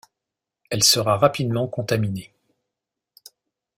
[0.71, 2.33] Elle sera rapidement contaminée.